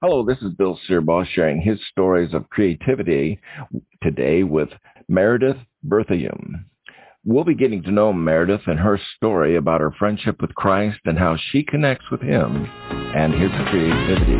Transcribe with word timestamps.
Hello, 0.00 0.24
this 0.24 0.38
is 0.42 0.52
Bill 0.52 0.78
Searbaugh 0.88 1.26
sharing 1.26 1.60
his 1.60 1.80
stories 1.90 2.32
of 2.32 2.48
creativity 2.50 3.40
today 4.00 4.44
with 4.44 4.68
Merideth 5.10 5.58
Berthium. 5.84 6.66
We'll 7.24 7.42
be 7.42 7.56
getting 7.56 7.82
to 7.82 7.90
know 7.90 8.12
Merideth 8.12 8.68
and 8.68 8.78
her 8.78 9.00
story 9.16 9.56
about 9.56 9.80
her 9.80 9.90
friendship 9.98 10.40
with 10.40 10.54
Christ 10.54 11.00
and 11.04 11.18
how 11.18 11.36
she 11.50 11.64
connects 11.64 12.04
with 12.12 12.20
him 12.20 12.64
and 13.16 13.34
his 13.34 13.50
creativity. 13.70 14.38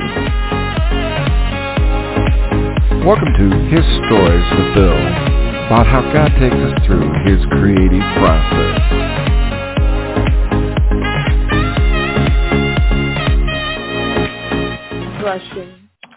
Welcome 3.05 3.35
to 3.35 3.51
His 3.67 3.85
Stories 4.07 4.47
with 4.55 4.75
Bill, 4.77 4.97
about 5.67 5.89
how 5.89 6.09
God 6.13 6.29
takes 6.39 6.55
us 6.55 6.87
through 6.87 7.11
his 7.27 7.45
creative 7.59 8.07
process. 8.15 9.28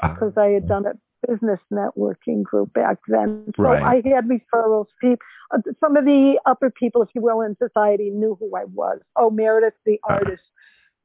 Because 0.01 0.33
I 0.37 0.47
had 0.47 0.67
done 0.67 0.85
a 0.85 0.93
business 1.27 1.59
networking 1.71 2.43
group 2.43 2.73
back 2.73 2.97
then. 3.07 3.53
So 3.55 3.63
Right. 3.63 3.83
I 3.83 3.95
had 4.09 4.27
referrals. 4.27 4.87
People, 4.99 5.23
uh, 5.51 5.59
some 5.79 5.95
of 5.95 6.05
the 6.05 6.39
upper 6.45 6.71
people, 6.71 7.03
if 7.03 7.09
you 7.13 7.21
will, 7.21 7.41
in 7.41 7.55
society 7.57 8.09
knew 8.09 8.35
who 8.39 8.55
I 8.55 8.65
was. 8.65 8.99
Oh, 9.15 9.29
Merideth, 9.29 9.73
the 9.85 9.99
Uh, 10.09 10.13
artist. 10.13 10.43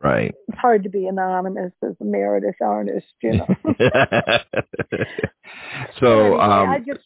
Right. 0.02 0.34
It's 0.48 0.58
hard 0.58 0.82
to 0.82 0.90
be 0.90 1.06
anonymous 1.06 1.72
as 1.82 1.94
a 2.00 2.04
Merideth 2.04 2.60
artist, 2.60 3.06
you 3.22 3.38
know. 3.38 3.46
so, 6.00 6.20
Anyway, 6.20 6.40
um, 6.40 6.70
I 6.70 6.78
just 6.80 7.00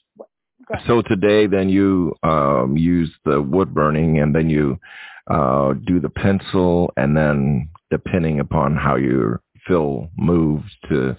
so 0.86 1.02
today 1.02 1.46
then 1.46 1.68
you 1.68 2.14
um, 2.22 2.76
use 2.76 3.12
the 3.24 3.42
wood 3.42 3.74
burning 3.74 4.18
and 4.18 4.34
then 4.34 4.48
you 4.48 4.78
uh, 5.28 5.72
do 5.72 6.00
the 6.00 6.10
pencil 6.10 6.92
and 6.96 7.16
then 7.16 7.68
depending 7.90 8.40
upon 8.40 8.76
how 8.76 8.96
your 8.96 9.40
fill 9.66 10.08
moves 10.16 10.70
to 10.88 11.16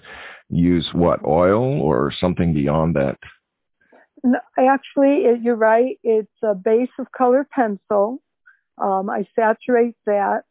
use 0.48 0.88
what 0.92 1.24
oil 1.24 1.80
or 1.80 2.12
something 2.12 2.52
beyond 2.52 2.96
that. 2.96 3.18
No, 4.24 4.38
actually, 4.58 5.24
it, 5.24 5.42
you're 5.42 5.56
right. 5.56 5.98
It's 6.04 6.28
a 6.42 6.54
base 6.54 6.90
of 6.98 7.10
colored 7.16 7.50
pencil. 7.50 8.22
Um, 8.78 9.10
I 9.10 9.26
saturate 9.34 9.96
that. 10.06 10.44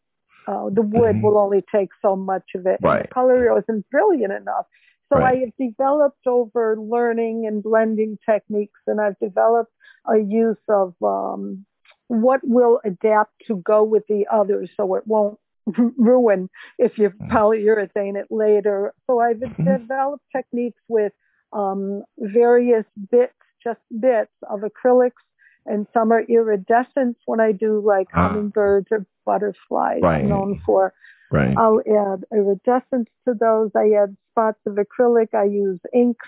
Uh, 0.48 0.70
the 0.70 0.82
wood 0.82 1.16
Mhm. 1.16 1.22
will 1.22 1.38
only 1.38 1.64
take 1.74 1.90
so 2.02 2.16
much 2.16 2.56
of 2.56 2.66
it. 2.66 2.80
Right. 2.82 3.04
the 3.04 3.08
color 3.10 3.54
wasn't 3.54 3.90
brilliant 3.90 4.34
enough. 4.34 4.66
So 5.10 5.18
Right. 5.20 5.38
I 5.38 5.40
have 5.42 5.56
developed 5.58 6.26
over 6.26 6.76
learning 6.78 7.46
and 7.46 7.62
blending 7.62 8.18
techniques, 8.26 8.80
and 8.88 9.00
I've 9.00 9.20
developed 9.20 9.72
a 10.06 10.18
use 10.18 10.58
of 10.68 10.96
um, 11.04 11.66
what 12.08 12.42
will 12.44 12.82
adapt 12.84 13.34
to 13.48 13.58
go 13.58 13.84
with 13.84 14.06
the 14.08 14.28
others 14.28 14.70
so 14.76 14.96
it 14.96 15.06
won't 15.08 15.40
ruin 15.98 16.50
if 16.78 16.98
you 16.98 17.10
Mhm. 17.10 17.30
polyurethane 17.32 18.16
it 18.20 18.28
later. 18.32 18.94
So 19.08 19.20
I've 19.20 19.42
developed 19.64 20.24
techniques 20.36 20.82
with 20.88 21.14
um, 21.54 22.04
various 22.18 22.86
bits, 23.12 23.34
just 23.64 23.80
bits 24.00 24.32
of 24.50 24.62
acrylics, 24.62 25.22
and 25.66 25.86
some 25.94 26.12
are 26.12 26.22
iridescent 26.24 27.18
when 27.26 27.40
I 27.40 27.52
do 27.52 27.80
like 27.82 28.08
Ah. 28.14 28.28
hummingbirds 28.30 28.88
or 28.92 29.06
butterflies. 29.26 30.02
Right. 30.02 30.24
I'm 30.24 30.30
known 30.30 30.60
for. 30.66 30.94
Right. 31.32 31.56
I'll 31.58 31.82
add 31.82 32.24
iridescence 32.34 33.10
to 33.28 33.34
those. 33.34 33.72
I 33.76 33.92
add 34.02 34.16
spots 34.32 34.60
of 34.66 34.76
acrylic. 34.76 35.34
I 35.34 35.44
use 35.46 35.80
inks, 35.94 36.28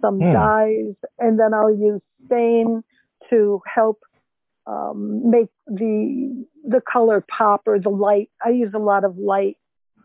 some 0.00 0.18
Hmm. 0.20 0.32
dyes, 0.32 0.94
and 1.18 1.38
then 1.38 1.52
I'll 1.52 1.74
use 1.74 2.00
stain 2.26 2.82
to 3.28 3.60
help 3.66 3.98
um, 4.66 5.30
make 5.30 5.48
the 5.66 6.46
the 6.64 6.80
color 6.90 7.24
pop 7.26 7.62
or 7.66 7.78
the 7.78 7.90
light. 7.90 8.30
I 8.44 8.50
use 8.50 8.72
a 8.74 8.78
lot 8.78 9.04
of 9.04 9.16
light 9.16 9.56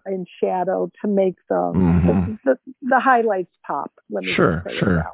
and 0.06 0.28
shadow 0.42 0.92
to 1.02 1.08
make 1.08 1.36
the 1.50 1.56
Mhm. 1.56 2.40
the, 2.44 2.52
the, 2.52 2.74
the 2.82 3.00
highlights 3.00 3.56
pop. 3.66 3.92
Let 4.10 4.24
me 4.24 4.34
Sure, 4.34 4.64
sure. 4.80 5.06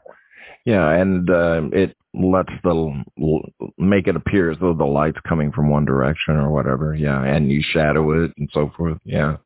Yeah, 0.66 0.90
and 0.90 1.30
uh, 1.30 1.62
it 1.74 1.96
lets 2.14 2.52
the 2.64 3.04
make 3.78 4.08
it 4.08 4.16
appear 4.16 4.52
as 4.52 4.58
though 4.60 4.74
the 4.74 4.86
light's 4.86 5.20
coming 5.28 5.52
from 5.52 5.70
one 5.70 5.86
direction 5.86 6.36
or 6.36 6.52
whatever. 6.52 6.94
Yeah, 6.94 7.24
and 7.24 7.52
you 7.52 7.62
shadow 7.64 8.24
it 8.24 8.32
and 8.38 8.50
so 8.54 8.72
forth. 8.78 8.98
Yeah. 9.06 9.38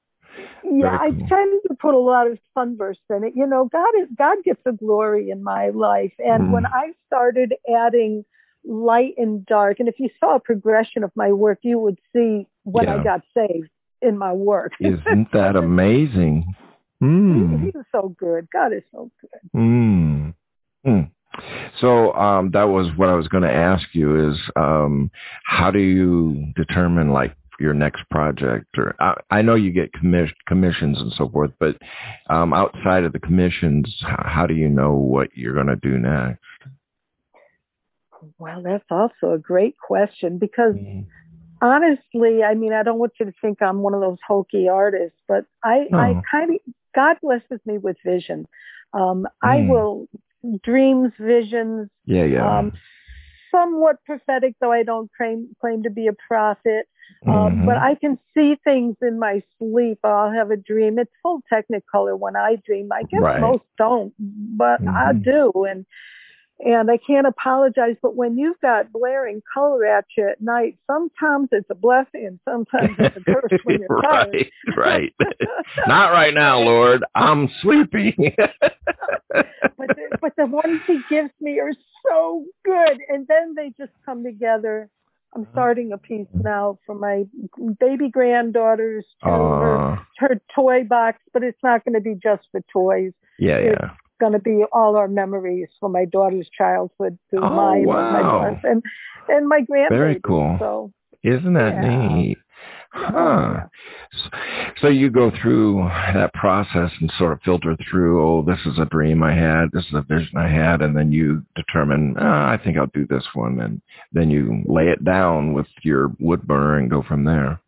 Yeah, 0.63 0.97
I 0.99 1.11
tend 1.11 1.61
to 1.67 1.75
put 1.79 1.93
a 1.93 1.99
lot 1.99 2.27
of 2.27 2.39
sunburst 2.53 3.01
in 3.09 3.23
it. 3.23 3.33
You 3.35 3.45
know, 3.45 3.69
God 3.71 3.87
is 4.01 4.07
God 4.17 4.37
gets 4.43 4.59
the 4.65 4.71
glory 4.71 5.29
in 5.29 5.43
my 5.43 5.69
life. 5.69 6.13
And 6.17 6.45
Mm. 6.45 6.51
when 6.51 6.65
I 6.65 6.91
started 7.05 7.53
adding 7.73 8.25
light 8.67 9.13
and 9.17 9.45
dark, 9.45 9.79
and 9.79 9.87
if 9.87 9.95
you 9.99 10.09
saw 10.19 10.35
a 10.35 10.39
progression 10.39 11.03
of 11.03 11.11
my 11.15 11.31
work, 11.31 11.59
you 11.61 11.79
would 11.79 11.99
see 12.13 12.47
when 12.63 12.85
Yeah. 12.85 12.95
I 12.95 13.03
got 13.03 13.21
saved 13.33 13.69
in 14.01 14.17
my 14.17 14.33
work. 14.33 14.73
Isn't 14.79 15.31
that 15.33 15.55
amazing? 15.55 16.55
Hmm. 16.99 17.55
He 17.63 17.69
is 17.69 17.85
so 17.91 18.15
good. 18.17 18.47
God 18.51 18.73
is 18.73 18.83
so 18.91 19.11
good. 19.21 19.39
Hmm. 19.53 20.29
Hmm. 20.83 21.01
So 21.79 22.13
um, 22.13 22.51
that 22.51 22.65
was 22.69 22.87
what 22.95 23.09
I 23.09 23.13
was 23.13 23.27
going 23.27 23.43
to 23.43 23.51
ask 23.51 23.83
you 23.93 24.31
is 24.31 24.39
um, 24.55 25.11
how 25.43 25.71
do 25.71 25.79
you 25.79 26.53
determine 26.55 27.09
like 27.11 27.35
your 27.59 27.73
next 27.73 28.03
project 28.09 28.67
or 28.77 28.95
I, 28.99 29.15
I 29.31 29.41
know 29.41 29.55
you 29.55 29.71
get 29.71 29.93
commis- 29.93 30.33
commissions 30.47 30.99
and 30.99 31.11
so 31.13 31.29
forth, 31.29 31.51
but 31.59 31.77
um, 32.29 32.53
outside 32.53 33.03
of 33.03 33.13
the 33.13 33.19
commissions, 33.19 33.93
how 34.01 34.45
do 34.45 34.53
you 34.53 34.69
know 34.69 34.93
what 34.93 35.29
you're 35.35 35.53
going 35.53 35.67
to 35.67 35.75
do 35.75 35.97
next? 35.97 36.39
Well, 38.39 38.61
that's 38.63 38.85
also 38.89 39.33
a 39.33 39.37
great 39.37 39.75
question 39.77 40.37
because 40.37 40.75
honestly, 41.61 42.43
I 42.43 42.53
mean, 42.53 42.73
I 42.73 42.83
don't 42.83 42.99
want 42.99 43.13
you 43.19 43.25
to 43.25 43.33
think 43.41 43.61
I'm 43.61 43.81
one 43.81 43.93
of 43.93 44.01
those 44.01 44.17
hokey 44.27 44.67
artists, 44.69 45.17
but 45.27 45.45
I, 45.63 45.87
No. 45.91 45.99
I 45.99 46.21
kind 46.29 46.51
of, 46.55 46.57
God 46.95 47.17
blesses 47.21 47.59
me 47.65 47.77
with 47.77 47.97
vision. 48.05 48.47
Um, 48.93 49.27
I 49.41 49.57
Mm. 49.57 49.67
will 49.67 50.07
dreams, 50.63 51.11
visions, 51.17 51.89
Yeah, 52.05 52.25
yeah. 52.25 52.57
um, 52.59 52.71
somewhat 53.51 54.03
prophetic, 54.05 54.55
though 54.59 54.71
I 54.71 54.83
don't 54.83 55.09
claim, 55.17 55.55
claim 55.59 55.83
to 55.83 55.89
be 55.89 56.07
a 56.07 56.13
prophet. 56.27 56.87
Um, 57.27 57.57
Mhm. 57.57 57.65
But 57.65 57.77
I 57.77 57.95
can 57.95 58.17
see 58.33 58.55
things 58.63 58.97
in 59.01 59.17
my 59.19 59.41
sleep. 59.57 59.99
I'll 60.03 60.31
have 60.31 60.51
a 60.51 60.57
dream. 60.57 60.97
It's 60.99 61.13
full 61.21 61.41
technicolor 61.51 62.17
when 62.17 62.35
I 62.35 62.55
dream. 62.57 62.91
I 62.91 63.03
guess 63.03 63.21
Right. 63.21 63.39
most 63.41 63.63
don't, 63.77 64.13
but 64.19 64.81
I 64.81 65.13
Mhm. 65.13 65.23
do. 65.23 65.63
And 65.65 65.85
and 66.59 66.89
I 66.89 66.97
can't 66.97 67.27
apologize. 67.27 67.95
But 68.01 68.15
when 68.15 68.37
you've 68.37 68.59
got 68.61 68.91
blaring 68.91 69.41
color 69.53 69.85
at 69.85 70.05
you 70.17 70.29
at 70.29 70.41
night, 70.41 70.77
sometimes 70.87 71.49
it's 71.51 71.69
a 71.69 71.75
blessing, 71.75 72.25
and 72.27 72.39
sometimes 72.45 72.95
it's 72.99 73.17
a 73.17 73.21
curse 73.23 73.61
when 73.63 73.79
you're 73.79 74.01
tired. 74.01 74.33
right, 74.33 74.51
right. 74.77 75.13
Not 75.87 76.11
right 76.11 76.33
now, 76.33 76.59
Lord. 76.59 77.03
I'm 77.15 77.49
sleepy. 77.61 78.15
but 79.29 79.47
the, 79.77 80.17
but 80.21 80.33
the 80.37 80.45
ones 80.45 80.81
he 80.87 80.99
gives 81.09 81.31
me 81.41 81.59
are 81.59 81.73
so 82.09 82.45
good, 82.63 82.97
and 83.09 83.27
then 83.27 83.53
they 83.55 83.73
just 83.77 83.91
come 84.05 84.23
together. 84.23 84.89
I'm 85.35 85.45
starting 85.51 85.91
a 85.91 85.97
piece 85.97 86.27
now 86.33 86.79
for 86.85 86.95
my 86.95 87.25
baby 87.81 88.07
granddaughter's 88.09 89.03
to 89.23 89.29
her, 89.29 89.77
Uh, 89.91 89.97
her 90.19 90.39
toy 90.55 90.85
box, 90.85 91.19
but 91.33 91.43
it's 91.43 91.61
not 91.61 91.83
going 91.83 91.95
to 91.95 91.99
be 91.99 92.15
just 92.15 92.47
for 92.53 92.61
toys. 92.71 93.11
yeah, 93.37 93.57
It's 93.57 93.77
yeah. 93.81 93.89
Going 94.19 94.33
to 94.33 94.39
be 94.39 94.63
all 94.71 94.95
our 94.95 95.07
memories 95.07 95.69
from 95.79 95.91
my 95.91 96.05
daughter's 96.05 96.49
childhood 96.57 97.17
to 97.31 97.37
Oh, 97.43 97.49
mine 97.49 97.81
and 97.81 97.87
my 97.87 98.21
wow. 98.21 98.59
and 98.63 98.83
and 99.27 99.47
my 99.47 99.61
grandbaby. 99.61 99.89
Very 99.89 100.19
cool. 100.21 100.57
So 100.59 100.91
Isn't 101.23 101.53
that 101.53 101.73
Yeah. 101.73 102.07
neat? 102.07 102.37
Oh, 102.97 103.01
Huh. 103.11 103.67
So 104.81 104.87
you 104.87 105.09
go 105.09 105.29
through 105.41 105.83
that 106.13 106.33
process 106.33 106.91
and 107.01 107.11
sort 107.17 107.33
of 107.33 107.41
filter 107.41 107.75
through, 107.89 108.23
oh, 108.23 108.41
this 108.41 108.59
is 108.65 108.79
a 108.79 108.85
dream 108.85 109.21
I 109.23 109.33
had, 109.33 109.71
this 109.73 109.85
is 109.87 109.93
a 109.95 110.01
vision 110.01 110.37
I 110.37 110.47
had, 110.47 110.81
and 110.81 110.95
then 110.95 111.11
you 111.11 111.43
determine, 111.55 112.15
ah, 112.17 112.49
I 112.51 112.57
think 112.57 112.77
I'll 112.77 112.87
do 112.93 113.05
this 113.07 113.25
one, 113.33 113.59
and 113.59 113.81
then 114.13 114.29
you 114.29 114.63
lay 114.65 114.87
it 114.89 115.03
down 115.03 115.51
with 115.53 115.67
your 115.81 116.13
wood 116.19 116.43
burner 116.43 116.77
and 116.77 116.89
go 116.89 117.01
from 117.01 117.25
there. 117.25 117.59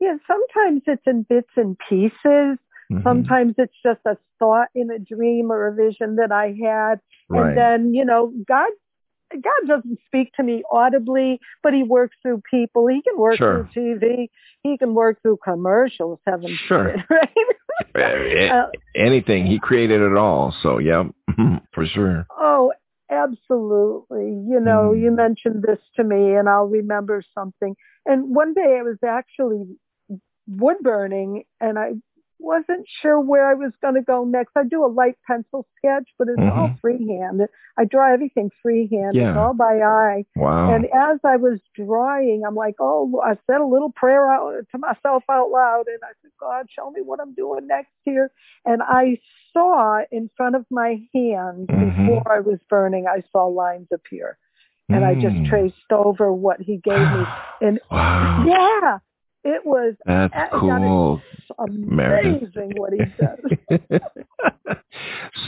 yeah, 0.00 0.16
sometimes 0.26 0.82
it's 0.86 1.02
in 1.06 1.24
bits 1.24 1.50
and 1.56 1.76
pieces. 1.88 2.58
Mhm. 2.90 3.02
Sometimes 3.02 3.54
it's 3.58 3.74
just 3.84 4.00
a 4.06 4.16
thought 4.38 4.68
in 4.74 4.90
a 4.90 4.98
dream 4.98 5.50
or 5.52 5.66
a 5.66 5.74
vision 5.74 6.16
that 6.16 6.32
I 6.32 6.54
had. 6.62 7.00
Right. 7.28 7.48
And 7.48 7.56
then, 7.56 7.94
you 7.94 8.04
know, 8.04 8.32
God 8.46 8.70
God 9.30 9.66
doesn't 9.66 9.98
speak 10.06 10.32
to 10.36 10.42
me 10.42 10.62
audibly, 10.72 11.38
but 11.62 11.74
he 11.74 11.82
works 11.82 12.16
through 12.22 12.40
people. 12.50 12.86
He 12.86 13.02
can 13.02 13.18
work 13.18 13.36
Sure. 13.36 13.68
through 13.74 13.98
TV. 13.98 14.30
He 14.62 14.78
can 14.78 14.94
work 14.94 15.20
through 15.20 15.36
commercials, 15.44 16.18
heaven 16.26 16.56
Sure. 16.66 16.94
right? 17.94 18.50
Uh, 18.50 18.70
Anything. 18.94 19.44
He 19.44 19.58
created 19.58 20.00
it 20.00 20.16
all. 20.16 20.52
So, 20.62 20.78
yeah, 20.78 21.04
for 21.74 21.84
sure. 21.84 22.26
Oh, 22.38 22.72
absolutely. 23.10 24.26
You 24.48 24.60
know, 24.60 24.92
Mm. 24.94 25.00
you 25.02 25.10
mentioned 25.10 25.62
this 25.62 25.78
to 25.96 26.04
me 26.04 26.34
and 26.34 26.48
I'll 26.48 26.66
remember 26.68 27.22
something. 27.34 27.76
And 28.06 28.34
one 28.34 28.54
day 28.54 28.78
I 28.78 28.82
was 28.82 28.96
actually 29.06 29.76
wood 30.46 30.78
burning 30.80 31.44
and 31.60 31.78
I 31.78 31.92
wasn't 32.38 32.86
sure 33.02 33.20
where 33.20 33.48
I 33.48 33.54
was 33.54 33.72
going 33.82 33.94
to 33.94 34.02
go 34.02 34.24
next. 34.24 34.52
I 34.56 34.64
do 34.64 34.84
a 34.84 34.86
light 34.86 35.16
pencil 35.26 35.66
sketch, 35.76 36.08
but 36.18 36.28
it's 36.28 36.38
mm-hmm. 36.38 36.58
all 36.58 36.74
freehand. 36.80 37.42
I 37.78 37.84
draw 37.84 38.12
everything 38.12 38.50
freehand. 38.62 39.14
Yeah. 39.14 39.30
It's 39.30 39.38
all 39.38 39.54
by 39.54 39.80
eye. 39.80 40.24
Wow. 40.36 40.74
And 40.74 40.84
as 40.86 41.18
I 41.24 41.36
was 41.36 41.58
drawing, 41.74 42.42
I'm 42.46 42.54
like, 42.54 42.76
oh, 42.80 43.20
I 43.24 43.36
said 43.46 43.60
a 43.60 43.66
little 43.66 43.92
prayer 43.92 44.30
out 44.30 44.52
to 44.70 44.78
myself 44.78 45.24
out 45.30 45.50
loud, 45.50 45.84
and 45.88 45.98
I 46.02 46.12
said, 46.22 46.30
God, 46.40 46.66
show 46.70 46.90
me 46.90 47.00
what 47.02 47.20
I'm 47.20 47.34
doing 47.34 47.66
next 47.66 47.92
here. 48.04 48.30
And 48.64 48.82
I 48.82 49.18
saw 49.52 50.00
in 50.10 50.30
front 50.36 50.56
of 50.56 50.64
my 50.70 50.96
hand 51.14 51.68
mm-hmm. 51.68 52.06
before 52.06 52.32
I 52.32 52.40
was 52.40 52.58
burning, 52.68 53.06
I 53.08 53.22
saw 53.32 53.46
lines 53.46 53.88
appear. 53.92 54.38
And. 54.90 55.04
I 55.04 55.14
just 55.14 55.36
mm. 55.36 55.48
traced 55.50 55.92
over 55.92 56.32
what 56.32 56.60
he 56.60 56.78
gave 56.78 56.98
me. 56.98 57.24
And 57.60 57.80
wow. 57.90 58.44
yeah, 58.46 58.98
it 59.48 59.64
was 59.64 59.94
that's 60.04 60.34
cool. 60.52 61.20
Amazing 61.58 62.74
what 62.76 62.92
he 62.92 63.00
does. 63.18 64.00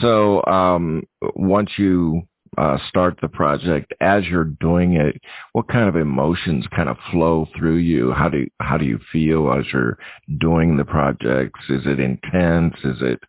so 0.00 0.44
um, 0.46 1.02
once 1.36 1.70
you 1.76 2.22
uh, 2.58 2.78
start 2.88 3.18
the 3.22 3.28
project, 3.28 3.94
as 4.00 4.24
you're 4.26 4.44
doing 4.44 4.94
it, 4.94 5.20
what 5.52 5.68
kind 5.68 5.88
of 5.88 5.96
emotions 5.96 6.66
kind 6.74 6.88
of 6.88 6.96
flow 7.10 7.46
through 7.56 7.76
you? 7.76 8.12
How 8.12 8.28
do 8.28 8.38
you, 8.38 8.50
how 8.60 8.76
do 8.76 8.84
you 8.84 8.98
feel 9.12 9.52
as 9.52 9.64
you're 9.72 9.98
doing 10.38 10.76
the 10.76 10.84
projects? 10.84 11.60
Is 11.68 11.82
it 11.86 12.00
intense? 12.00 12.74
Is 12.82 12.98
it 13.00 13.20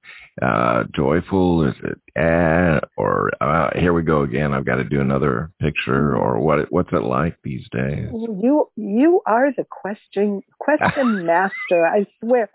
uh, 0.41 0.85
joyful? 0.95 1.67
Is 1.67 1.75
it 1.83 1.99
eh? 2.19 2.79
Or 2.97 3.29
uh, 3.41 3.69
here 3.75 3.93
we 3.93 4.01
go 4.01 4.23
again. 4.23 4.53
I've 4.53 4.65
got 4.65 4.77
to 4.77 4.83
do 4.83 5.01
another 5.01 5.51
picture. 5.61 6.15
Or 6.15 6.39
what? 6.39 6.71
What's 6.71 6.91
it 6.91 7.03
like 7.03 7.37
these 7.43 7.67
days? 7.71 8.09
You 8.11 8.69
you 8.75 9.21
are 9.25 9.51
the 9.55 9.65
question 9.69 10.41
question 10.59 11.25
master. 11.25 11.85
I 11.85 12.07
swear. 12.19 12.49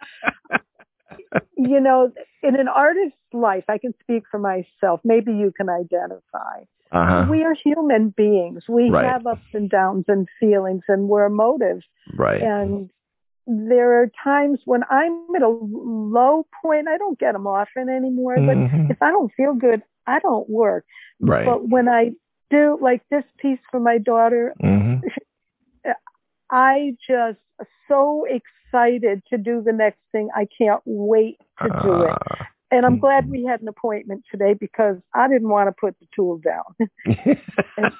You 1.57 1.81
know, 1.81 2.13
in 2.43 2.59
an 2.59 2.69
artist's 2.69 3.17
life, 3.33 3.65
I 3.69 3.79
can 3.79 3.95
speak 4.01 4.25
for 4.31 4.39
myself. 4.39 5.01
Maybe 5.05 5.33
you 5.33 5.53
can 5.57 5.69
identify. 5.69 6.65
Uh-huh. 6.93 7.27
We 7.29 7.43
are 7.43 7.55
human 7.55 8.11
beings. 8.11 8.63
We 8.69 8.91
right. 8.91 9.05
have 9.05 9.27
ups 9.27 9.47
and 9.53 9.69
downs 9.69 10.05
and 10.09 10.29
feelings, 10.39 10.83
and 10.89 11.09
we're 11.09 11.27
emotive. 11.27 11.83
Right. 12.17 12.41
And 12.41 12.91
there 13.47 14.03
are 14.03 14.11
times 14.23 14.61
when 14.65 14.83
I'm 14.91 15.35
at 15.35 15.43
a 15.43 15.49
low 15.49 16.47
point. 16.63 16.89
I 16.89 16.97
don't 16.99 17.19
get 17.19 17.33
them 17.33 17.47
often 17.47 17.89
anymore. 17.89 18.37
Mm-hmm. 18.37 18.87
But 18.87 18.91
if 18.93 19.03
I 19.03 19.11
don't 19.11 19.33
feel 19.37 19.55
good, 19.55 19.83
I 20.07 20.21
don't 20.21 20.49
work. 20.49 20.85
Right. 21.21 21.45
But 21.45 21.69
when 21.69 21.89
I 21.89 22.13
do, 22.51 22.79
like 22.81 23.03
this 23.11 23.25
piece 23.39 23.59
for 23.71 23.81
my 23.81 23.99
daughter, 23.99 24.55
mm-hmm. 24.63 25.07
I 26.51 26.97
just 27.09 27.39
so 27.89 28.25
excited 28.25 29.23
to 29.31 29.39
do 29.39 29.63
the 29.65 29.73
next 29.73 30.01
thing. 30.13 30.29
I 30.35 30.47
can't 30.59 30.83
wait 30.85 31.39
to 31.63 31.69
do 31.83 32.03
it. 32.03 32.11
Uh, 32.11 32.45
and 32.71 32.85
I'm 32.85 32.99
glad 32.99 33.31
we 33.31 33.45
had 33.45 33.63
an 33.63 33.69
appointment 33.69 34.25
today 34.31 34.55
because 34.55 34.97
I 35.15 35.29
didn't 35.29 35.49
want 35.49 35.69
to 35.69 35.73
put 35.73 35.95
the 36.01 36.07
tool 36.15 36.39
down. 36.39 36.65
and, 37.77 37.93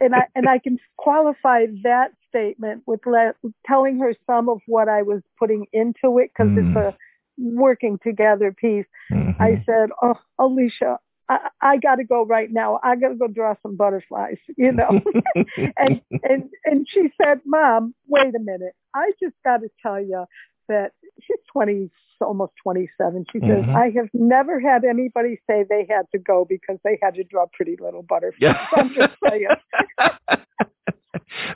and, 0.00 0.14
I 0.14 0.22
and 0.34 0.48
I 0.48 0.58
can 0.58 0.78
qualify 0.96 1.66
that 1.82 2.12
statement 2.28 2.82
with 2.86 3.00
le- 3.06 3.34
telling 3.66 3.98
her 3.98 4.14
some 4.26 4.48
of 4.48 4.60
what 4.66 4.88
I 4.88 5.02
was 5.02 5.20
putting 5.38 5.66
into 5.72 6.18
it 6.18 6.30
because 6.34 6.50
mm. 6.50 6.66
it's 6.66 6.76
a 6.76 6.96
working 7.38 7.98
together 8.02 8.52
piece. 8.52 8.86
Mm-hmm. 9.12 9.42
I 9.42 9.62
said, 9.66 9.90
"Oh, 10.02 10.18
Alicia, 10.38 10.98
I, 11.28 11.48
I 11.60 11.76
got 11.78 11.96
to 11.96 12.04
go 12.04 12.24
right 12.24 12.50
now. 12.50 12.80
I 12.82 12.96
got 12.96 13.08
to 13.08 13.14
go 13.16 13.26
draw 13.26 13.54
some 13.62 13.76
butterflies, 13.76 14.38
you 14.56 14.72
know." 14.72 15.00
and 15.76 16.00
and 16.22 16.50
and 16.64 16.86
she 16.88 17.08
said, 17.22 17.40
"Mom, 17.44 17.94
wait 18.08 18.34
a 18.34 18.40
minute. 18.40 18.74
I 18.94 19.12
just 19.20 19.34
got 19.44 19.58
to 19.58 19.68
tell 19.82 20.00
you 20.00 20.24
that 20.68 20.92
she's 21.20 21.36
20, 21.52 21.90
almost 22.20 22.52
27. 22.62 23.26
She 23.32 23.40
says, 23.40 23.64
Mhm. 23.64 23.74
I 23.74 23.90
have 23.90 24.08
never 24.12 24.58
had 24.60 24.84
anybody 24.84 25.40
say 25.48 25.64
they 25.68 25.86
had 25.88 26.06
to 26.12 26.18
go 26.18 26.44
because 26.44 26.78
they 26.84 26.98
had 27.02 27.14
to 27.14 27.24
draw 27.24 27.46
pretty 27.52 27.76
little 27.80 28.02
butterflies. 28.02 28.40
Yeah. 28.40 28.66
I'm 28.76 28.94
just 28.94 29.14
saying. 29.28 29.48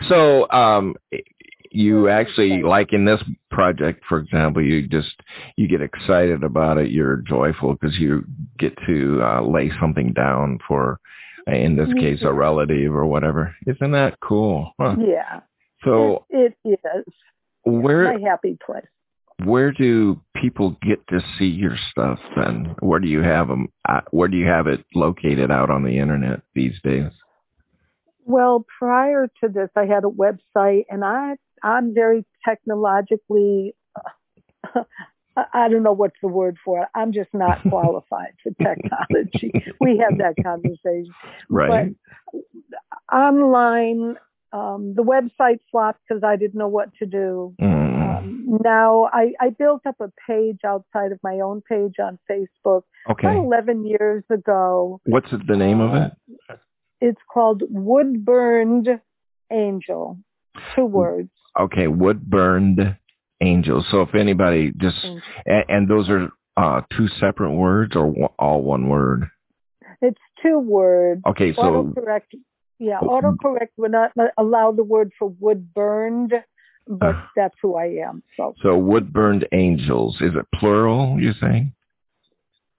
so 0.09 0.51
um 0.51 0.95
you 1.71 2.09
actually 2.09 2.63
like 2.63 2.93
in 2.93 3.05
this 3.05 3.23
project 3.51 4.03
for 4.09 4.19
example 4.19 4.63
you 4.63 4.87
just 4.89 5.21
you 5.57 5.69
get 5.69 5.81
excited 5.81 6.43
about 6.43 6.79
it 6.79 6.91
you're 6.91 7.17
joyful 7.19 7.75
because 7.75 7.97
you 7.99 8.25
get 8.61 8.73
to 8.87 9.21
uh 9.23 9.43
lay 9.43 9.71
something 9.81 10.13
down 10.13 10.59
for 10.69 11.01
uh, 11.49 11.55
in 11.55 11.75
this 11.77 11.93
case 11.95 12.21
a 12.23 12.33
relative 12.33 12.95
or 12.95 13.07
whatever 13.07 13.57
isn't 13.67 13.93
that 13.93 14.19
cool 14.21 14.73
huh? 14.81 14.95
Yeah, 14.99 15.41
so 15.85 16.27
it, 16.29 16.55
it 16.65 16.81
is 16.97 17.05
where 17.65 18.13
my 18.17 18.21
happy 18.29 18.57
place. 18.65 18.85
where 19.45 19.73
do 19.73 20.21
people 20.37 20.77
get 20.83 21.05
to 21.09 21.21
see 21.39 21.47
your 21.47 21.77
stuff 21.91 22.19
then 22.37 22.77
where 22.81 23.01
do 23.01 23.09
you 23.09 23.23
have 23.23 23.49
them 23.49 23.69
uh, 23.89 24.03
where 24.11 24.29
do 24.29 24.37
you 24.37 24.47
have 24.47 24.67
it 24.67 24.85
located 24.95 25.51
out 25.51 25.71
on 25.71 25.83
the 25.83 25.99
internet 25.99 26.43
these 26.55 26.79
days 26.85 27.11
Well, 28.27 28.65
prior 28.79 29.29
to 29.43 29.49
this, 29.49 29.71
I 29.75 29.87
had 29.87 30.05
a 30.05 30.15
website, 30.25 30.85
and 30.89 31.05
I 31.05 31.35
I'm 31.63 31.95
very 31.95 32.25
technologically. 32.49 33.75
I 35.37 35.69
don't 35.69 35.83
know 35.83 35.93
what's 35.93 36.17
the 36.23 36.29
word 36.29 36.57
for 36.65 36.83
it. 36.83 36.89
I'm 36.95 37.13
just 37.13 37.33
not 37.33 37.63
qualified 37.69 38.35
for 38.43 38.51
technology. 38.63 39.53
we 39.81 39.99
had 39.99 40.19
that 40.19 40.35
conversation. 40.43 41.13
right 41.49 41.95
But 42.33 43.15
online, 43.15 44.17
um, 44.53 44.95
the 44.95 45.05
website 45.05 45.61
flopped 45.71 46.01
because 46.09 46.25
I 46.25 46.37
didn't 46.37 46.59
know 46.59 46.69
what 46.69 46.93
to 46.97 47.07
do. 47.07 47.55
Mm. 47.61 48.19
Um, 48.19 48.59
now 48.63 49.09
I, 49.13 49.33
I 49.41 49.51
built 49.51 49.83
up 49.87 49.97
a 50.01 50.11
page 50.27 50.61
outside 50.67 51.13
of 51.13 51.21
my 51.23 51.41
own 51.41 51.63
page 51.63 51.95
on 51.99 52.19
Facebook 52.31 52.83
okay 53.09 53.29
about 53.29 53.45
11 53.45 53.87
years 53.87 54.25
ago. 54.31 55.01
what's 55.05 55.31
the 55.31 55.57
name 55.57 55.81
of 55.81 55.95
it 55.95 56.13
It's 57.01 57.21
called 57.33 57.63
Wood 57.69 58.25
Burned 58.25 58.89
Angel. 59.51 60.19
Two 60.75 60.85
words. 60.85 61.31
Okay, 61.59 61.87
wood 61.87 62.29
burned 62.29 62.97
angels. 63.41 63.87
So 63.91 64.03
if 64.03 64.15
anybody 64.15 64.73
just 64.77 64.97
and, 65.47 65.65
and 65.69 65.89
those 65.89 66.09
are 66.09 66.29
uh, 66.57 66.83
two 66.97 67.09
separate 67.19 67.53
words 67.53 67.97
or 67.97 68.07
one, 68.07 68.31
all 68.39 68.63
one 68.63 68.89
word. 68.89 69.29
It's 70.03 70.21
two 70.43 70.59
words. 70.59 71.23
Okay, 71.27 71.55
so 71.55 71.63
autocorrect. 71.63 72.39
Yeah, 72.79 73.01
autocorrect 73.01 73.69
would 73.77 73.93
not 73.93 74.13
allow 74.39 74.73
the 74.73 74.85
word 74.85 75.13
for 75.19 75.29
wood 75.39 75.75
burned, 75.75 76.33
but 76.87 77.15
Uh. 77.15 77.23
that's 77.37 77.55
who 77.61 77.77
I 77.77 77.97
am. 78.09 78.23
So 78.37 78.55
so 78.63 78.79
wood 78.79 79.13
burned 79.13 79.47
angels. 79.53 80.17
Is 80.21 80.33
it 80.35 80.47
plural? 80.59 81.21
You 81.21 81.33
saying 81.35 81.73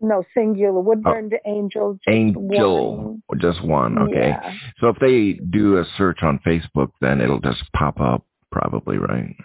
no 0.02 0.24
singular. 0.34 0.80
Wood 0.80 1.04
burned 1.04 1.36
angel. 1.46 1.94
just 1.94 2.16
angel? 2.16 3.22
one. 3.28 3.40
Just 3.40 3.64
one. 3.64 3.98
Okay. 4.00 4.30
Yeah. 4.30 4.54
So 4.80 4.90
if 4.90 4.98
they 5.00 5.34
do 5.34 5.78
a 5.78 5.86
search 5.98 6.24
on 6.24 6.40
Facebook, 6.46 6.92
then 7.02 7.22
it'll 7.22 7.40
just 7.40 7.64
pop 7.74 8.00
up, 8.00 8.26
probably, 8.52 8.98
right? 8.98 9.36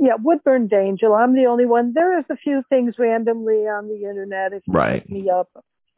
Yeah, 0.00 0.14
Woodburn 0.18 0.70
Angel. 0.72 1.14
I'm 1.14 1.34
the 1.34 1.44
only 1.44 1.66
one. 1.66 1.92
There 1.92 2.18
is 2.18 2.24
a 2.30 2.36
few 2.36 2.62
things 2.70 2.94
randomly 2.98 3.68
on 3.68 3.86
the 3.86 4.08
internet. 4.08 4.54
If 4.54 4.66
you 4.66 4.72
Right. 4.72 5.02
look 5.02 5.10
me 5.10 5.28
up, 5.28 5.48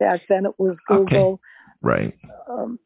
back 0.00 0.22
then 0.28 0.44
it 0.44 0.58
was 0.58 0.76
Google. 0.88 1.40
Right. 1.82 2.12
Um, 2.48 2.80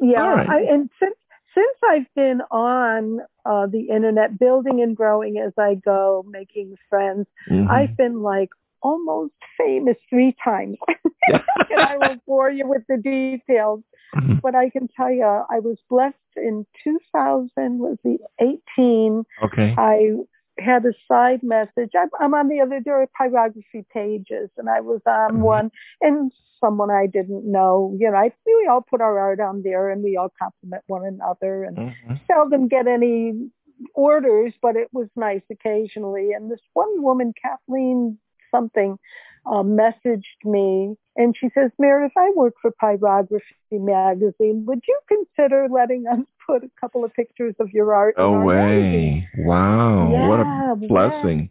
yeah, 0.00 0.22
right. 0.34 0.48
I, 0.48 0.60
and 0.62 0.88
since 1.00 1.16
since 1.52 1.76
I've 1.90 2.06
been 2.14 2.40
on 2.52 3.20
uh, 3.44 3.66
the 3.66 3.88
internet, 3.88 4.38
building 4.38 4.80
and 4.80 4.96
growing 4.96 5.38
as 5.38 5.52
I 5.58 5.74
go, 5.74 6.24
making 6.28 6.76
friends, 6.88 7.26
Mhm. 7.50 7.68
I've 7.68 7.96
been 7.96 8.22
like 8.22 8.50
almost 8.82 9.34
famous 9.58 9.96
three 10.08 10.32
times. 10.42 10.78
and 11.28 11.80
I 11.80 11.98
won't 11.98 12.24
bore 12.26 12.50
you 12.50 12.68
with 12.68 12.86
the 12.88 12.96
details, 12.96 13.82
Mhm. 14.14 14.40
but 14.40 14.54
I 14.54 14.70
can 14.70 14.86
tell 14.86 15.10
you, 15.10 15.24
I 15.24 15.58
was 15.58 15.78
blessed 15.88 16.14
in 16.36 16.64
2000 16.84 17.80
was 17.80 17.98
the 18.04 18.18
18. 18.38 19.24
Okay. 19.42 19.74
I 19.76 20.14
had 20.60 20.84
a 20.84 20.92
side 21.08 21.42
message. 21.42 21.92
I'm, 21.98 22.08
I'm 22.20 22.34
on 22.34 22.48
the 22.48 22.60
other, 22.60 22.80
there 22.84 23.00
are 23.00 23.08
pyrography 23.20 23.84
pages, 23.92 24.50
and 24.56 24.68
I 24.68 24.80
was 24.80 25.00
on 25.06 25.34
Mhm. 25.34 25.40
one, 25.40 25.70
and 26.00 26.32
someone 26.60 26.90
I 26.90 27.06
didn't 27.06 27.50
know. 27.50 27.96
You 27.98 28.10
know, 28.10 28.16
I, 28.16 28.32
we 28.46 28.68
all 28.70 28.82
put 28.82 29.00
our 29.00 29.18
art 29.18 29.40
on 29.40 29.62
there, 29.62 29.90
and 29.90 30.02
we 30.02 30.16
all 30.16 30.32
compliment 30.38 30.84
one 30.86 31.04
another, 31.04 31.64
and 31.64 31.76
Mhm. 31.78 32.20
seldom 32.26 32.68
get 32.68 32.86
any 32.86 33.50
orders, 33.94 34.54
but 34.60 34.76
it 34.76 34.88
was 34.92 35.08
nice 35.16 35.42
occasionally. 35.50 36.32
And 36.32 36.50
this 36.50 36.60
one 36.74 37.02
woman, 37.02 37.32
Kathleen 37.40 38.18
something, 38.50 38.98
uh, 39.46 39.62
messaged 39.62 40.22
me, 40.44 40.96
and 41.16 41.34
she 41.36 41.48
says, 41.54 41.70
Merideth, 41.80 42.12
I 42.16 42.30
work 42.36 42.54
for 42.60 42.70
Pyrography 42.82 43.40
Magazine. 43.72 44.64
Would 44.66 44.82
you 44.86 44.98
consider 45.08 45.68
letting 45.70 46.06
us 46.06 46.20
put 46.46 46.64
a 46.64 46.70
couple 46.80 47.04
of 47.04 47.12
pictures 47.14 47.54
of 47.58 47.70
your 47.72 47.94
art? 47.94 48.16
in 48.18 48.24
No 48.24 48.44
magazine?" 48.44 49.28
way. 49.36 49.46
Wow. 49.46 50.10
Yeah, 50.12 50.28
what 50.28 50.40
a 50.40 50.76
blessing. 50.88 51.50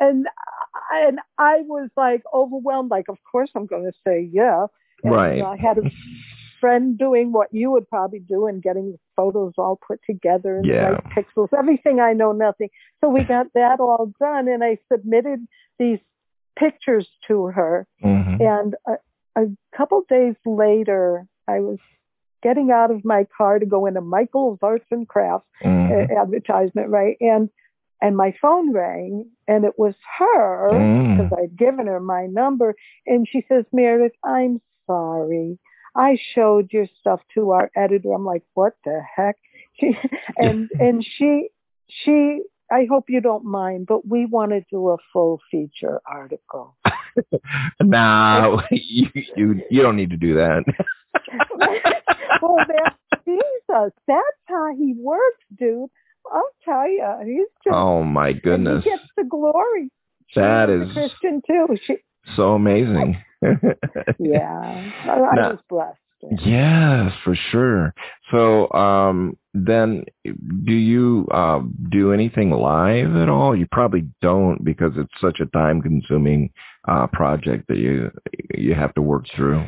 And 0.00 0.26
and 0.92 1.18
I 1.38 1.58
was 1.66 1.90
like 1.96 2.22
overwhelmed. 2.32 2.90
Like, 2.90 3.08
of 3.08 3.18
course 3.30 3.50
I'm 3.54 3.66
going 3.66 3.84
to 3.84 3.92
say 4.06 4.28
yeah. 4.32 4.66
And, 5.04 5.12
Right. 5.12 5.42
uh, 5.42 5.48
I 5.48 5.56
had 5.56 5.78
a 5.78 5.82
friend 6.60 6.98
doing 6.98 7.32
what 7.32 7.48
you 7.52 7.70
would 7.70 7.88
probably 7.88 8.18
do 8.20 8.46
and 8.46 8.62
getting 8.62 8.92
the 8.92 8.98
photos 9.14 9.52
all 9.58 9.78
put 9.86 10.00
together 10.04 10.58
and 10.58 10.66
Yeah. 10.68 10.90
right 10.90 11.04
pixels, 11.16 11.48
everything 11.56 12.00
I 12.00 12.12
know 12.14 12.32
nothing. 12.32 12.68
So 13.00 13.08
we 13.08 13.24
got 13.24 13.46
that 13.54 13.80
all 13.80 14.12
done, 14.18 14.48
and 14.48 14.64
I 14.64 14.78
submitted 14.92 15.46
these 15.78 16.00
pictures 16.58 17.08
to 17.28 17.46
her. 17.46 17.86
Mhm. 18.02 18.40
And 18.40 18.74
a, 18.86 19.42
a 19.42 19.46
couple 19.76 20.02
days 20.08 20.34
later, 20.44 21.26
I 21.46 21.60
was 21.60 21.78
getting 22.42 22.70
out 22.70 22.90
of 22.90 23.04
my 23.04 23.26
car 23.36 23.58
to 23.58 23.66
go 23.66 23.86
into 23.86 24.00
Michael's 24.00 24.58
Arts 24.62 24.86
and 24.90 25.08
Crafts 25.08 25.46
uh, 25.64 26.20
advertisement, 26.22 26.88
right? 26.90 27.16
And 27.20 27.50
and 28.00 28.16
my 28.16 28.32
phone 28.40 28.72
rang, 28.72 29.28
and 29.48 29.64
it 29.64 29.76
was 29.76 29.94
her 30.18 30.70
Mm. 30.72 31.16
because 31.16 31.32
I'd 31.36 31.56
given 31.56 31.86
her 31.88 31.98
my 31.98 32.26
number, 32.26 32.76
and 33.06 33.26
she 33.28 33.44
says, 33.48 33.64
"Merideth, 33.72 34.14
I'm 34.22 34.60
sorry. 34.86 35.58
I 35.96 36.16
showed 36.34 36.72
your 36.72 36.86
stuff 37.00 37.20
to 37.34 37.50
our 37.50 37.70
editor." 37.74 38.12
I'm 38.12 38.24
like, 38.24 38.44
"What 38.54 38.74
the 38.84 39.00
heck?" 39.16 39.36
She, 39.80 39.96
and 40.36 40.68
and 40.80 41.04
she 41.04 41.48
she 41.88 42.42
I 42.70 42.86
hope 42.88 43.04
you 43.08 43.20
don't 43.20 43.44
mind, 43.44 43.86
but 43.86 44.06
we 44.06 44.26
want 44.26 44.50
to 44.50 44.62
do 44.70 44.90
a 44.90 44.96
full 45.12 45.40
feature 45.50 46.00
article. 46.06 46.76
Nah, 47.80 48.62
you, 48.70 49.08
you 49.34 49.62
you 49.70 49.82
don't 49.82 49.96
need 49.96 50.10
to 50.10 50.16
do 50.16 50.34
that. 50.34 50.62
well, 52.42 52.56
that's 52.58 53.24
Jesus. 53.24 53.92
That's 54.06 54.38
how 54.44 54.68
he 54.76 54.94
works, 54.96 55.42
dude. 55.58 55.90
I'll 56.32 56.50
tell 56.64 56.88
you, 56.88 57.04
he's 57.24 57.48
just 57.64 57.74
oh 57.74 58.04
my 58.04 58.32
goodness, 58.32 58.84
he 58.84 58.90
gets 58.90 59.02
the 59.16 59.24
glory. 59.24 59.90
That 60.36 60.70
a 60.70 60.88
Christian 60.92 61.42
too. 61.46 61.76
She, 61.84 61.96
so 62.36 62.54
amazing. 62.54 63.20
yeah, 64.18 64.92
I, 65.04 65.10
I 65.10 65.48
was 65.50 65.58
blessed. 65.68 65.98
Yes, 66.44 67.12
for 67.24 67.36
sure. 67.50 67.94
So, 68.30 68.70
um, 68.72 69.36
then 69.54 70.04
do 70.64 70.72
you 70.72 71.26
uh, 71.30 71.60
do 71.90 72.12
anything 72.12 72.50
live 72.50 73.14
at 73.16 73.28
all? 73.28 73.56
You 73.56 73.66
probably 73.70 74.08
don't 74.20 74.64
because 74.64 74.92
it's 74.96 75.12
such 75.20 75.40
a 75.40 75.46
time-consuming 75.46 76.50
uh, 76.86 77.06
project 77.12 77.68
that 77.68 77.78
you 77.78 78.10
you 78.54 78.74
have 78.74 78.94
to 78.94 79.02
work 79.02 79.26
through. 79.34 79.64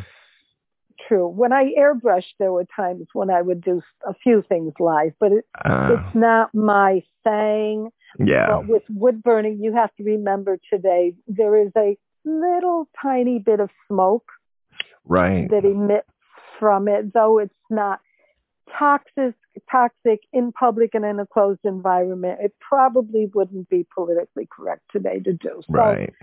True. 1.06 1.28
When 1.28 1.52
I 1.52 1.72
airbrushed, 1.78 2.34
there 2.38 2.52
were 2.52 2.66
times 2.76 3.06
when 3.12 3.30
I 3.30 3.42
would 3.42 3.62
do 3.62 3.80
a 4.06 4.14
few 4.14 4.44
things 4.48 4.72
live, 4.78 5.12
but 5.18 5.32
it, 5.32 5.44
Uh, 5.64 5.90
it's 5.92 6.14
not 6.14 6.54
my 6.54 7.02
thing. 7.24 7.90
yeah, 8.18 8.46
But 8.48 8.68
with 8.68 8.82
wood 8.88 9.22
burning, 9.22 9.58
you 9.60 9.72
have 9.74 9.94
to 9.96 10.04
remember 10.04 10.58
today 10.72 11.14
there 11.26 11.56
is 11.56 11.72
a 11.76 11.96
little 12.24 12.88
tiny 13.00 13.38
bit 13.38 13.60
of 13.60 13.70
smoke 13.88 14.28
right. 15.04 15.48
that 15.50 15.64
emits 15.64 16.06
from 16.60 16.86
it, 16.86 17.12
though 17.12 17.38
it's 17.38 17.52
not 17.70 18.00
toxic, 18.78 19.34
toxic 19.70 20.20
in 20.32 20.52
public 20.52 20.94
and 20.94 21.04
in 21.04 21.18
a 21.18 21.26
closed 21.26 21.60
environment. 21.64 22.38
It 22.40 22.54
probably 22.60 23.30
wouldn't 23.34 23.68
be 23.68 23.86
politically 23.92 24.48
correct 24.54 24.82
today 24.92 25.18
to 25.20 25.32
do. 25.32 25.62
So 25.66 25.72
Right. 25.72 26.14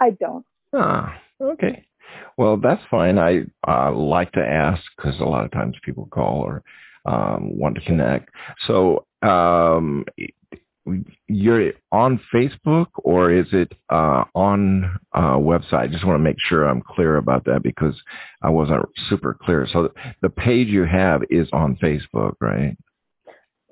I 0.00 0.10
don't. 0.10 0.44
Ah, 0.74 1.18
okay. 1.40 1.86
Well, 2.36 2.56
that's 2.56 2.82
fine. 2.90 3.18
I 3.18 3.44
uh, 3.66 3.92
like 3.92 4.32
to 4.32 4.40
ask 4.40 4.82
because 4.96 5.18
a 5.20 5.24
lot 5.24 5.44
of 5.44 5.50
times 5.52 5.76
people 5.84 6.08
call 6.10 6.40
or 6.40 6.62
um, 7.06 7.56
want 7.58 7.76
to 7.76 7.80
connect. 7.82 8.30
So, 8.66 9.06
um, 9.22 10.04
you're 11.28 11.72
on 11.92 12.20
Facebook 12.34 12.88
or 12.96 13.32
is 13.32 13.46
it 13.52 13.72
uh, 13.90 14.24
on 14.34 14.98
uh, 15.14 15.36
website? 15.36 15.74
I 15.74 15.86
just 15.86 16.04
want 16.04 16.16
to 16.18 16.22
make 16.22 16.38
sure 16.38 16.64
I'm 16.64 16.82
clear 16.82 17.16
about 17.16 17.44
that 17.44 17.62
because 17.62 18.00
I 18.42 18.50
wasn't 18.50 18.84
super 19.08 19.36
clear. 19.40 19.66
So 19.72 19.92
the 20.22 20.28
page 20.30 20.68
you 20.68 20.84
have 20.84 21.22
is 21.30 21.48
on 21.52 21.76
Facebook, 21.76 22.34
right? 22.40 22.76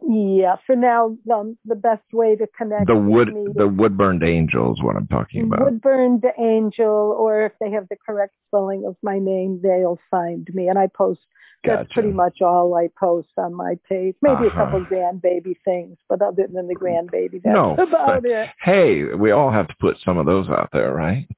Yeah, 0.09 0.57
for 0.67 0.77
now, 0.77 1.17
um, 1.33 1.59
the 1.65 1.75
best 1.75 2.03
way 2.13 2.35
to 2.37 2.47
connect 2.57 2.87
The 2.87 2.97
with 2.97 3.29
wood, 3.29 3.35
me 3.35 3.47
the 3.55 3.69
woodburned 3.69 4.23
angel 4.27 4.73
is 4.75 4.83
what 4.83 4.97
I'm 4.97 5.07
talking 5.09 5.43
about. 5.43 5.61
Woodburn 5.63 6.21
the 6.21 6.33
Angel, 6.41 6.89
or 7.19 7.43
if 7.47 7.53
they 7.61 7.71
have 7.71 7.87
the 7.89 7.97
correct 7.97 8.35
spelling 8.49 8.85
of 8.87 8.97
my 9.03 9.19
name, 9.19 9.61
they'll 9.63 9.99
find 10.11 10.49
me. 10.55 10.69
And 10.69 10.79
I 10.79 10.87
post, 10.87 11.21
that's 11.65 11.93
pretty 11.93 12.11
much 12.13 12.41
all 12.41 12.75
I 12.75 12.89
post 12.99 13.29
on 13.37 13.53
my 13.55 13.79
page. 13.89 14.17
Maybe 14.23 14.45
a 14.45 14.47
Uh-huh. 14.49 14.65
couple 14.65 14.81
grandbaby 14.87 15.57
things, 15.65 15.99
but 16.09 16.23
other 16.23 16.47
than 16.51 16.67
the 16.67 16.75
grandbaby, 16.75 17.43
that's 17.43 17.55
No, 17.55 17.75
about 17.79 18.25
it. 18.25 18.49
Hey, 18.63 19.05
we 19.05 19.31
all 19.33 19.51
have 19.51 19.69
to 19.69 19.77
put 19.81 19.99
some 20.05 20.17
of 20.17 20.25
those 20.27 20.49
out 20.49 20.71
there, 20.73 20.95
right? 20.95 21.29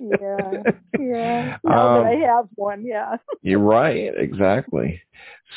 Yeah, 0.00 0.62
yeah. 0.98 1.56
Now 1.64 1.86
Um, 1.96 2.04
that 2.04 2.06
I 2.06 2.14
have 2.26 2.48
one, 2.56 2.84
yeah. 2.84 3.16
You're 3.42 3.60
right, 3.60 4.12
exactly. 4.16 5.00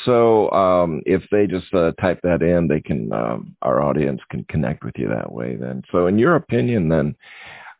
So 0.04 0.50
um, 0.50 1.02
if 1.06 1.22
they 1.30 1.46
just 1.46 1.72
uh, 1.74 1.92
type 2.00 2.20
that 2.22 2.42
in, 2.42 2.68
they 2.68 2.80
can 2.80 3.12
um, 3.12 3.56
our 3.62 3.82
audience 3.82 4.20
can 4.30 4.44
connect 4.44 4.84
with 4.84 4.94
you 4.96 5.08
that 5.08 5.32
way. 5.32 5.56
Then, 5.56 5.82
so 5.90 6.06
in 6.06 6.18
your 6.18 6.36
opinion, 6.36 6.88
then, 6.88 7.16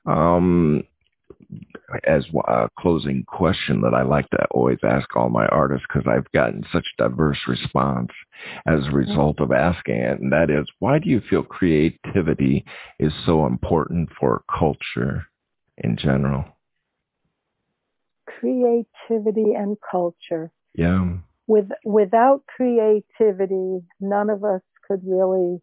um, 0.07 0.85
as 2.05 2.25
a 2.49 2.69
closing 2.79 3.25
question 3.25 3.81
that 3.81 3.95
I 3.95 4.03
like 4.03 4.29
to 4.31 4.45
always 4.51 4.79
ask 4.83 5.17
all 5.17 5.31
my 5.31 5.47
artists 5.47 5.87
because 5.89 6.07
I've 6.07 6.31
gotten 6.33 6.65
such 6.73 6.87
diverse 6.99 7.39
response 7.47 8.11
as 8.67 8.87
a 8.87 8.91
result 8.91 9.41
of 9.41 9.53
asking 9.53 9.97
it, 9.97 10.21
and 10.21 10.33
that 10.33 10.51
is, 10.51 10.69
why 10.79 10.99
do 10.99 11.09
you 11.09 11.23
feel 11.31 11.43
creativity 11.43 12.65
is 12.99 13.13
so 13.25 13.47
important 13.47 14.11
for 14.19 14.43
culture 14.59 15.27
in 15.79 15.97
general? 15.97 16.45
Creativity 18.27 19.55
and 19.55 19.77
culture. 19.91 20.53
Yeah. 20.75 21.17
With 21.49 21.71
without 21.85 22.43
creativity, 22.47 23.81
none 24.01 24.31
of 24.31 24.45
us 24.45 24.61
could 24.87 25.01
really 25.05 25.61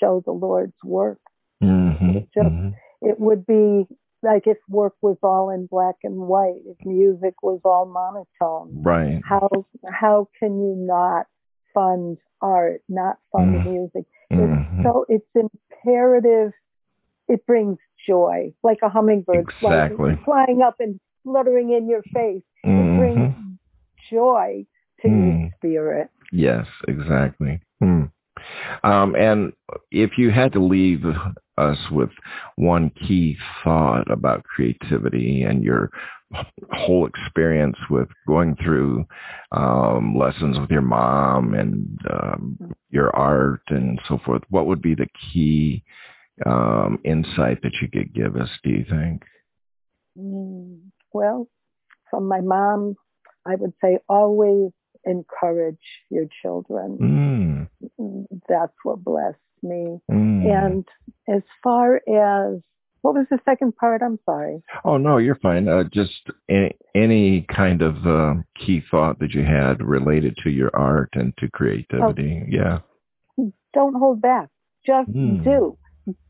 show 0.00 0.22
the 0.24 0.32
Lord's 0.32 0.76
work. 0.84 1.20
Mm-hmm. 1.62 2.10
It 2.18 2.28
just 2.32 2.54
it 3.02 3.20
would 3.20 3.44
be 3.44 3.86
like 4.22 4.46
if 4.46 4.58
work 4.68 4.94
was 5.02 5.16
all 5.22 5.50
in 5.50 5.66
black 5.66 5.96
and 6.04 6.16
white, 6.16 6.62
if 6.66 6.76
music 6.86 7.34
was 7.42 7.60
all 7.64 7.86
monotone. 7.86 8.82
Right. 8.82 9.20
How 9.24 9.48
how 9.92 10.28
can 10.38 10.60
you 10.60 10.74
not 10.76 11.26
fund 11.74 12.18
art, 12.40 12.82
not 12.88 13.18
fund 13.32 13.54
Mm. 13.56 13.70
music? 13.72 14.04
It's 14.30 14.84
so 14.84 15.04
it's 15.08 15.26
imperative. 15.34 16.52
It 17.28 17.44
brings 17.46 17.78
joy, 18.06 18.54
like 18.62 18.78
a 18.82 18.88
hummingbird 18.88 19.52
flying- 19.60 19.92
Exactly. 19.92 20.16
flying 20.24 20.62
up 20.62 20.76
and 20.78 21.00
fluttering 21.24 21.70
in 21.70 21.88
your 21.88 22.02
face. 22.14 22.42
It 22.64 22.68
Mhm. 22.68 22.98
brings 22.98 23.34
joy 24.10 24.64
to 25.02 25.08
Mm. 25.08 25.40
your 25.40 25.50
spirit. 25.56 26.10
Yes, 26.32 26.66
exactly. 26.86 27.60
Hmm. 27.80 28.04
Um, 28.84 29.14
and 29.16 29.52
if 29.90 30.16
you 30.16 30.30
had 30.30 30.52
to 30.52 30.60
leave 30.60 31.04
us 31.56 31.90
with 31.90 32.10
one 32.56 32.90
key 32.90 33.36
thought 33.64 34.10
about 34.10 34.44
creativity 34.44 35.42
and 35.42 35.64
your 35.64 35.90
whole 36.72 37.06
experience 37.06 37.76
with 37.90 38.08
going 38.26 38.54
through 38.56 39.06
um, 39.52 40.16
lessons 40.16 40.58
with 40.58 40.70
your 40.70 40.82
mom 40.82 41.54
and 41.54 41.98
um, 42.10 42.58
your 42.90 43.14
art 43.16 43.62
and 43.68 44.00
so 44.06 44.18
forth, 44.24 44.42
what 44.50 44.66
would 44.66 44.82
be 44.82 44.94
the 44.94 45.08
key 45.32 45.82
um, 46.46 46.98
insight 47.04 47.60
that 47.62 47.74
you 47.80 47.88
could 47.88 48.14
give 48.14 48.36
us, 48.36 48.50
do 48.62 48.70
you 48.70 48.84
think? 48.88 49.24
Mm, 50.16 50.90
Well, 51.12 51.48
from 52.10 52.28
my 52.28 52.40
mom, 52.40 52.94
I 53.46 53.54
would 53.56 53.72
say 53.82 53.98
always 54.08 54.70
encourage 55.04 55.78
your 56.10 56.26
children. 56.42 57.68
Mm. 57.98 58.26
That's 58.48 58.72
what 58.82 59.02
blessed 59.04 59.36
me. 59.62 59.98
Mm. 60.10 60.46
And 60.46 60.88
as 61.28 61.42
far 61.62 61.96
as 61.96 62.60
what 63.02 63.14
was 63.14 63.26
the 63.30 63.38
second 63.44 63.76
part? 63.76 64.02
I'm 64.02 64.18
sorry. 64.24 64.60
Oh 64.84 64.96
no, 64.96 65.18
you're 65.18 65.36
fine. 65.36 65.68
Uh, 65.68 65.84
just 65.84 66.30
any, 66.48 66.72
any 66.94 67.42
kind 67.42 67.80
of 67.80 68.06
uh, 68.06 68.34
key 68.56 68.82
thought 68.90 69.18
that 69.20 69.32
you 69.34 69.44
had 69.44 69.80
related 69.82 70.36
to 70.42 70.50
your 70.50 70.70
art 70.74 71.10
and 71.14 71.32
to 71.38 71.48
creativity. 71.50 72.44
Yeah. 72.48 72.80
Don't 73.74 73.94
hold 73.94 74.20
back. 74.20 74.48
Just 74.84 75.10
Mm. 75.10 75.44
do. 75.44 75.78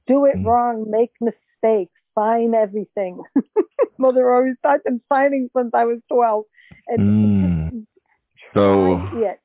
Do 0.06 0.25
it 0.26 0.37
Mm. 0.37 0.44
wrong. 0.44 0.90
Make 0.90 1.12
mistakes. 1.20 1.92
Sign 2.14 2.52
everything. 2.54 3.22
Mother 3.98 4.32
always 4.34 4.56
I've 4.64 4.82
been 4.84 5.00
signing 5.08 5.48
since 5.56 5.70
I 5.72 5.84
was 5.84 6.00
12. 6.12 6.44
And 6.88 7.00
Mm. 7.00 7.87
So 8.54 9.02
it. 9.12 9.40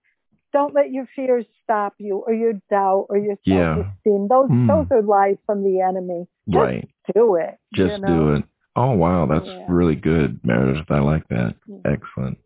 Don't 0.52 0.76
let 0.76 0.92
your 0.92 1.08
fears 1.16 1.46
stop 1.64 1.96
you 1.98 2.18
or 2.18 2.34
your 2.34 2.54
doubt 2.70 3.08
or 3.10 3.18
your 3.18 3.38
self-esteem. 3.48 4.28
Those 4.28 4.50
Mm. 4.50 4.68
those 4.68 4.88
are 4.92 5.02
lies 5.02 5.38
from 5.46 5.64
the 5.64 5.82
enemy. 5.82 6.28
Just 6.48 6.62
right, 6.64 6.90
do 7.16 7.36
it. 7.36 7.58
just 7.74 7.94
you 7.94 7.98
know? 8.00 8.08
do 8.08 8.34
it. 8.36 8.44
Oh 8.76 8.92
wow, 8.92 9.26
that's 9.26 9.48
Yeah. 9.48 9.66
really 9.68 9.96
good, 9.96 10.42
Merideth. 10.44 10.90
I 10.92 11.00
like 11.00 11.28
that. 11.30 11.56
Yeah. 11.68 11.78
Excellent. 11.86 12.38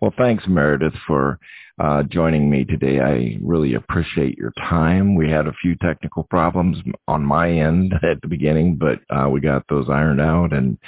Well, 0.00 0.12
thanks, 0.16 0.44
Merideth, 0.44 0.96
for 1.06 1.38
uh, 1.78 2.02
joining 2.04 2.50
me 2.50 2.64
today. 2.64 3.00
I 3.00 3.38
really 3.42 3.74
appreciate 3.74 4.38
your 4.38 4.52
time. 4.58 5.14
We 5.14 5.30
had 5.30 5.46
a 5.46 5.52
few 5.60 5.74
technical 5.76 6.24
problems 6.24 6.78
on 7.08 7.24
my 7.24 7.50
end 7.50 7.94
at 8.02 8.20
the 8.22 8.28
beginning, 8.28 8.76
but 8.76 9.00
uh, 9.14 9.28
we 9.28 9.40
got 9.40 9.64
those 9.68 9.88
ironed 9.88 10.20
out 10.20 10.52
and 10.52 10.78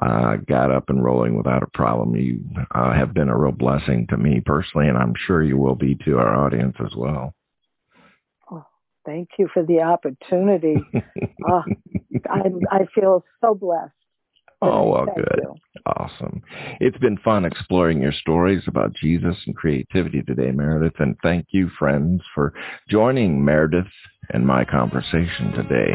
uh, 0.00 0.36
got 0.48 0.70
up 0.70 0.88
and 0.88 1.04
rolling 1.04 1.36
without 1.36 1.62
a 1.62 1.70
problem. 1.74 2.16
You 2.16 2.40
uh, 2.74 2.92
have 2.92 3.14
been 3.14 3.28
a 3.28 3.38
real 3.38 3.52
blessing 3.52 4.06
to 4.10 4.16
me 4.16 4.42
personally, 4.44 4.88
and 4.88 4.98
I'm 4.98 5.14
sure 5.26 5.42
you 5.42 5.56
will 5.56 5.76
be 5.76 5.96
to 6.04 6.18
our 6.18 6.44
audience 6.44 6.76
as 6.84 6.94
well. 6.96 7.34
Thank 9.04 9.30
you 9.38 9.48
for 9.52 9.64
the 9.64 9.80
opportunity. 9.80 10.76
Ah, 11.44 11.64
I'm, 12.30 12.60
I 12.70 12.86
feel 12.94 13.24
so 13.40 13.52
blessed. 13.52 13.92
Oh, 14.62 14.90
well, 14.90 15.06
Thank 15.06 15.16
good. 15.16 15.40
You. 15.42 15.54
Awesome. 15.86 16.42
It's 16.78 16.98
been 16.98 17.18
fun 17.18 17.44
exploring 17.44 18.00
your 18.00 18.12
stories 18.12 18.62
about 18.68 18.94
Jesus 18.94 19.36
and 19.46 19.56
creativity 19.56 20.22
today, 20.22 20.52
Merideth. 20.52 21.00
And 21.00 21.16
thank 21.22 21.46
you, 21.50 21.68
friends, 21.76 22.22
for 22.32 22.54
joining 22.88 23.40
Merideth 23.40 23.90
and 24.30 24.46
my 24.46 24.64
conversation 24.64 25.50
today. 25.52 25.90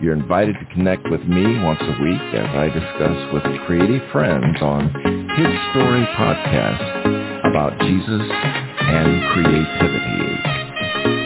You're 0.00 0.14
invited 0.14 0.54
to 0.60 0.74
connect 0.74 1.10
with 1.10 1.22
me 1.22 1.58
once 1.64 1.80
a 1.82 2.02
week 2.02 2.22
as 2.34 2.48
I 2.54 2.68
discuss 2.68 3.34
with 3.34 3.66
creative 3.66 4.08
friends 4.12 4.62
on 4.62 4.86
His 5.34 5.50
Story 5.72 6.06
podcast 6.14 7.50
about 7.50 7.76
Jesus 7.80 8.22
and 8.30 9.22
creativity. 9.32 10.54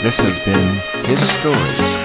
This 0.03 0.15
has 0.17 0.45
been 0.47 0.81
His 1.05 1.41
Story 1.41 1.98